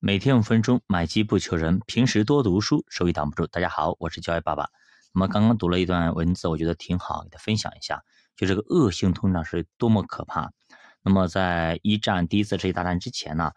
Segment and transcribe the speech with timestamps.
[0.00, 1.80] 每天五分钟，买机不求人。
[1.84, 3.48] 平时多读书，收益挡不住。
[3.48, 4.68] 大家好，我是教育爸爸。
[5.12, 8.04] 那么刚刚读了一段文字，我觉得挺好，给大家分享一下。
[8.36, 10.52] 就这个恶性通胀是多么可怕。
[11.02, 13.50] 那么在一战第一次世界大战之前呢，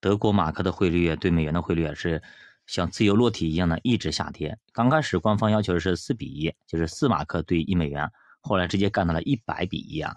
[0.00, 2.22] 德国马克的汇率对美元的汇率是
[2.68, 4.56] 像自由落体一样的一直下跌。
[4.72, 8.08] 刚开始官方要求是四比一，就是四马克兑一美元，
[8.40, 10.14] 后来直接干到了一百比一啊。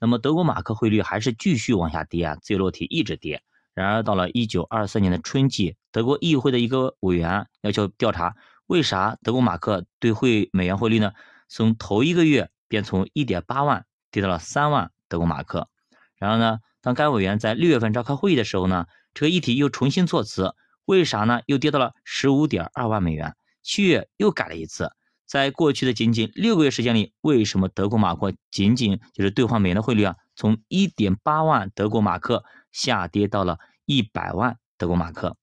[0.00, 3.44] 那么德国马克汇率还是继续往下跌啊，自由落体一直跌。
[3.74, 8.36] 然而，到了一九二三年的春季，德国议会的一个委员要求调查，
[8.66, 11.12] 为啥德国马克兑汇美元汇率呢？
[11.48, 15.68] 从头一个月便从一点八万跌到了三万德国马克。
[16.16, 20.54] 然后呢，当该委员在六月份召开会议的时候呢，这个议题又重新措辞，
[20.84, 21.40] 为啥呢？
[21.46, 23.34] 又跌到了十五点二万美元。
[23.62, 24.92] 七月又改了一次，
[25.26, 32.44] 在过去的仅仅六个月时间里，为什么德国马克仅仅就是兑换美元的汇率啊，从一点八万德国马克？
[32.72, 35.36] 下跌到了一百万德国马克，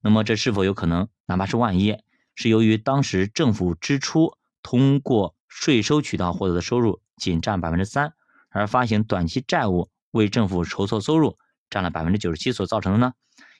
[0.00, 1.08] 那么这是否有可能？
[1.26, 1.96] 哪怕是万一，
[2.34, 8.12] 是由于当时政府支出通过税收渠道获得的收入仅占百分之三，
[8.50, 11.38] 而发行短期债务为政府筹措收入
[11.70, 13.14] 占了百分之九十七所造成的呢？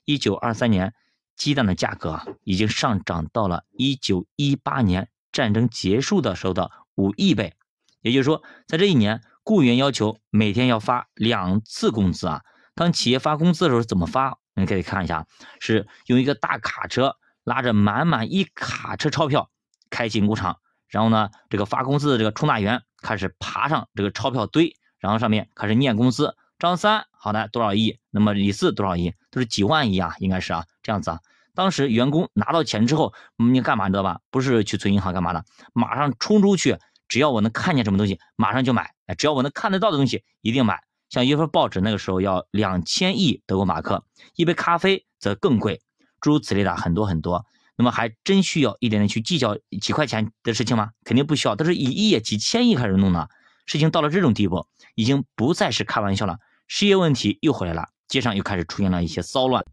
[0.04, 0.92] 一九二三年
[1.36, 7.54] 鸡蛋的价格啊，已经上涨到了一九一八年战争结束的时候的五亿倍，
[8.02, 12.42] 也就是说，在这一年，雇员要求每天要发两次工资啊。
[12.74, 14.38] 当企业发工资的时候怎么发？
[14.54, 15.26] 你可以看一下，
[15.60, 19.50] 是用一个大卡车拉着满满一卡车钞票
[19.90, 20.58] 开进工厂，
[20.88, 26.36] 然后呢，这个发工资的这个充大员开始爬上这个钞票堆，然后上面开始念工资。
[26.56, 27.98] 张三，好的，多少亿？
[28.10, 29.12] 那么李四多少亿？
[29.30, 31.18] 都是几万亿啊，应该是啊，这样子啊。
[31.52, 34.20] 当时员工拿到钱之后，你干嘛你知道吧？
[34.30, 35.44] 不是去存银行干嘛的？
[35.72, 38.94] 马上冲出去，只要我能看见什么东西，马上就买。
[39.18, 40.80] 只要我能看得到的东西，一定买。
[41.14, 45.80] 像一份报纸那个时候要两千亿德国马克，一杯咖啡则更贵，
[46.20, 47.46] 诸如此类的很多很多。
[47.76, 50.90] 那么还真需要一点点去计较几块钱的事情吗？
[51.04, 53.28] 肯定不需要，都是以亿、几千亿开始弄的。
[53.64, 54.66] 事情到了这种地步，
[54.96, 56.38] 已经不再是开玩笑了。
[56.66, 59.64] 失业问题又回来了，街上又开始出现了一些骚乱，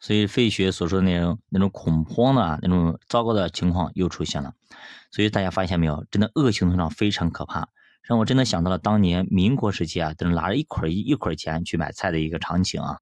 [0.00, 4.54] 所以费雪所说的那种那种恐慌的那种糟糕的情况又出现了。
[5.10, 7.68] 所以大家发现没有，真的恶性通胀非常可怕。
[8.02, 12.98] 让我真的想到了当年民国时期啊，都是拿着一捆一捆钱去买菜的一个场景啊，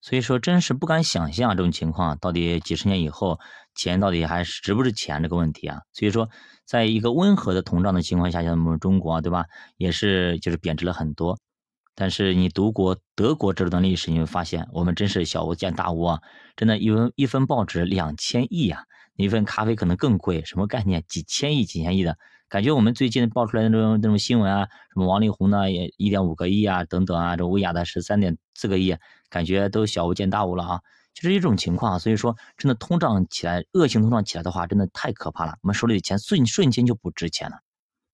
[0.00, 3.38] 所以说真是不敢想象这种情况到底几十年以后
[3.74, 5.80] 钱到底还是值不值钱这个问题啊。
[5.92, 6.28] 所以说，
[6.66, 9.46] 在一个温和的通胀的情况下，像我们中国对吧，
[9.78, 11.38] 也是就是贬值了很多。
[11.94, 16.20] 但是你读过德国这段历史，你会发现我们真是小巫见大巫啊！
[16.56, 18.82] 真的，一份一份报纸两千亿啊，
[19.16, 21.04] 一份咖啡可能更贵，什么概念？
[21.06, 22.16] 几千亿、几千亿的。
[22.52, 28.94] 感觉我们最近爆出来的那种那种新闻啊，什么王力宏呢也一点五个亿啊，等等啊，这薇娅的十三点四个亿，
[29.30, 30.80] 感觉都小巫见大巫了啊，
[31.14, 31.98] 就是一种情况。
[31.98, 37.56] 所以说，真的通胀起来，恶性通胀起来的话，真的太可怕了，我们手里的钱瞬瞬间就不值钱了。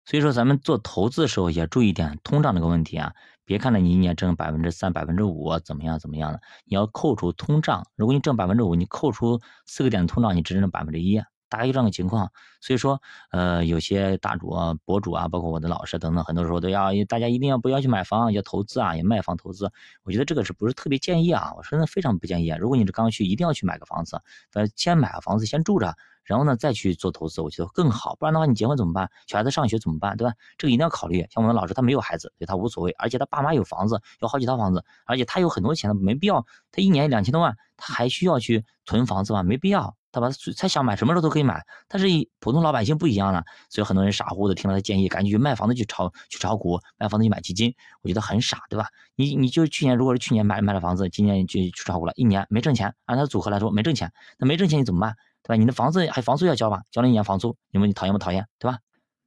[0.04, 3.12] 所以说，咱们做投资的时候也注意点通胀这个问题啊，
[3.44, 7.84] 别看着你一年挣百分之三、百分之五怎么样怎么样的，你要扣除通胀。
[7.96, 11.20] 如果你挣百分之五，你扣除四个点的通胀，你只挣百分之一。
[11.48, 13.00] 大概就这样的情况，所以说，
[13.30, 19.70] 呃，有些大主啊、博主啊，包括我的老师等等，很多时候都要大家一定要不要去买房，要投资啊，要卖房投资。
[20.04, 21.52] 我觉得这个是不是特别建议啊？
[21.56, 22.58] 我说的非常不建议啊。
[22.58, 24.20] 如果你是刚需，一定要去买个房子，
[24.54, 25.94] 呃，先买个房子先住着，
[26.24, 28.14] 然后呢再去做投资，我觉得更好。
[28.16, 29.10] 不然的话，你结婚怎么办？
[29.26, 30.16] 小孩子上学怎么办？
[30.16, 30.34] 对吧？
[30.58, 31.26] 这个一定要考虑。
[31.30, 36.44] 像我的老师，他没有孩子，对他无所谓，而且他爸妈有房子，有好几套房子，而且他有很多钱，没必要。
[36.70, 39.42] 他一年两千多万，他还需要去囤房子吗？
[39.42, 39.96] 没必要。
[40.10, 42.06] 他把他想买什么时候都可以买，但是
[42.40, 48.88] 普通老百姓不一样了，所以很多人傻乎乎的听了他建议，赶紧去卖房子去炒去炒股，卖房子去买基金，我觉得很傻，对吧？
[49.16, 55.14] 你你就去年如果是去年买买了房子，今年就去炒股了，一年没挣钱，按他组合来说没挣钱，那没挣钱你怎么办？
[55.42, 55.56] 对吧？
[55.56, 56.82] 你的房子还房租要交吧？
[56.90, 58.46] 交了一年房租，你们你讨厌不讨厌？
[58.58, 58.78] 对吧？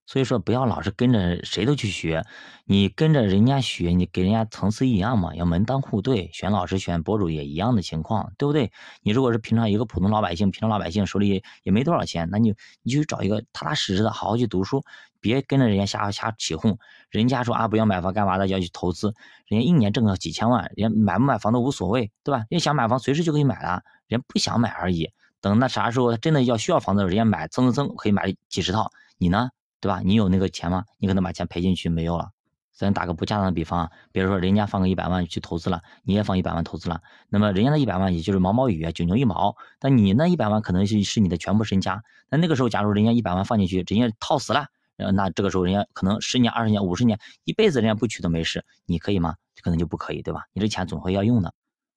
[0.06, 2.26] 所以说，不要老是跟着谁都去学，
[2.66, 6.30] 你跟着人家学，你给人家层次一样嘛，要门当户对。
[6.34, 8.72] 选老师、选博主也一样的情况，对不对？
[9.04, 12.54] 你如果是平常一个普通老百姓，平常老百姓手里也没多少钱，那你
[12.84, 14.84] 你就找一个踏踏实实的，好好去读书，
[15.22, 16.78] 别跟着人家瞎瞎起哄。
[17.10, 19.14] 人家说啊，不要买房干嘛的，要去投资，
[19.48, 22.40] 人家一年挣个几千万，人家买不买房都无所谓，对吧？
[22.50, 25.10] 人家想买房随时就可以买了，人家不想买而已。
[25.40, 29.52] 等那啥时候真的要需要房子，人家买蹭蹭蹭可以买几十套，你呢？
[29.82, 30.02] 对吧？
[30.06, 30.86] 你有那个钱吗？
[30.98, 32.30] 你可能把钱赔进去没有了。
[32.74, 39.56] 咱打个不恰当的比方啊，比如说人家放个一百万去投资了，你也放一百万投资了，那么人家的一百万也就是毛毛雨啊，九牛一毛。
[39.80, 42.02] 但你那一百万可能是是你的全部身家。
[42.30, 44.68] 那那个时候，假如人家一百万放进去，人家套死了，
[45.14, 49.36] 那这个时候人家可能十年、二十年、五十年、一辈子人家不娶都没事，你可以吗？
[49.62, 50.46] 可能就不可以，对吧？
[50.54, 51.54] 你这钱总会要用的。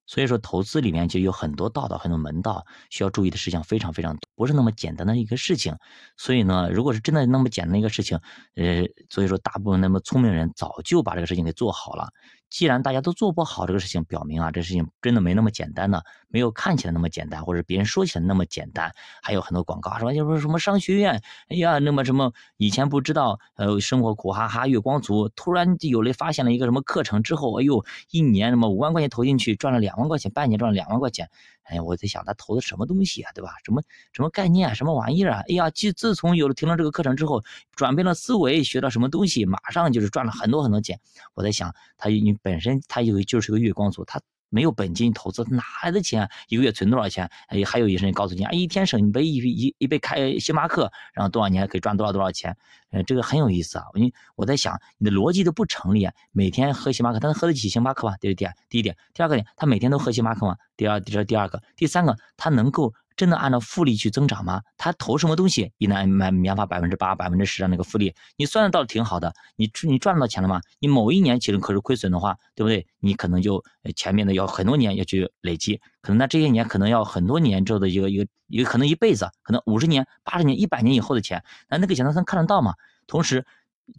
[0.06, 5.74] 所以说，投资里面就有很多道道、很多门道，需要注意的事项非常非常多，不是那么简单的一个事情。
[6.16, 8.18] 所以呢，如果是真的那么简单的一个事情，
[8.56, 12.08] 呃，所以说大部分那么聪明人早就把这个事情给做好了。
[12.54, 18.92] 既然大家都做不好这个事情，表明啊，这事情真的没那么简单呢，没有看起来那么简单，或者别人说起来那么简单。
[19.20, 31.28] 还有很多广告什么，就是什么商学院，哎呀，那么什么以前不知道，呃，生活苦哈哈，月光族，突然有了发现了一个什么课程之后，哎呦，一年什么五万块钱投进去，赚了两万块钱，半年赚了两万块钱。
[31.64, 33.56] 哎，我在想他投的什么东西啊，对吧？
[33.64, 33.82] 什么
[34.12, 35.40] 什么概念啊，什么玩意儿啊？
[35.48, 37.42] 哎呀，自自从有了听了这个课程之后，
[37.74, 41.00] 转变了思维，学到什么东西，马上就是赚了很多很多钱。
[41.34, 44.20] 我在想，他你本身他有就是个月光族，他。
[44.54, 46.30] 没有本金投资，哪来的钱？
[46.46, 47.28] 一个月存多少钱？
[47.48, 52.56] 哎，还有一些人告诉你，啊，一天省一杯一一一杯开星巴克，然后多少年可以赚多少多少钱？
[52.90, 53.84] 呃，这个很有意思啊。
[53.94, 56.08] 你我在想，你的逻辑都不成立。
[56.30, 58.14] 每天喝星巴克，他能喝得起星巴克吗？
[58.20, 58.96] 这是点，第一点。
[59.12, 60.56] 第二个点，他每天都喝星巴克吗？
[60.76, 61.60] 第二，这是第二个。
[61.74, 62.94] 第三个，他能够。
[63.16, 64.62] 真的按照复利去增长吗？
[64.76, 69.32] 他投什么东西，一年买年发百分之八、百分之十的那个复利，你算的倒是挺好的。
[69.56, 70.60] 你你赚到钱了吗？
[70.80, 72.86] 你某一年其实可是亏损的话，对不对？
[73.00, 73.62] 你可能就
[73.94, 82.74] 前面的要很多年要去累积，可能那这些年可能要很多年之后的一个一个一个可能一辈子，可能五十年、八十年、一百年以后的钱，那那个钱他能看得到吗？
[83.06, 83.46] 同时，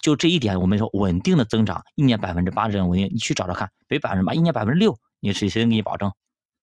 [0.01, 6.11] 就这一点，我们说稳定的增长，一年百分之八这种稳定，你去找找看，别百分之八，一年百分之六，你谁谁能给你保证？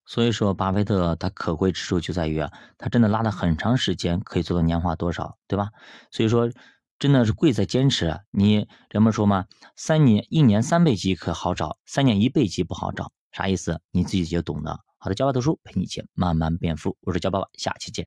[0.05, 5.71] 所以说，巴菲特他可贵之处就在于啊，他真的拉了很长时间，可以做到年化多少，对吧？
[6.11, 6.51] 所以说，
[6.99, 8.21] 真的是贵在坚持。
[8.31, 9.47] 你人们说嘛，
[9.77, 13.81] 三年一年三倍级可好找，三年一倍级不好找，啥意思？
[13.91, 14.81] 你自己就懂的。
[14.99, 18.01] 好的，教爸读书陪你一起慢慢变富，我是教爸爸，下期见。